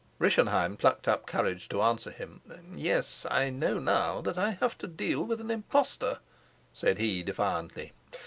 Rischenheim 0.19 0.77
plucked 0.77 1.07
up 1.07 1.27
courage 1.27 1.69
to 1.69 1.83
answer 1.83 2.09
him. 2.09 2.41
"Yes, 2.73 3.23
I 3.29 3.51
know 3.51 3.77
now 3.79 4.19
that 4.21 4.35
I 4.35 4.57
have 4.59 4.75
to 4.79 4.87
deal 4.87 5.23
with 5.23 5.39
an 5.39 5.51
impostor," 5.51 6.17
said 6.73 6.97
he 6.97 7.21
defiantly. 7.21 7.93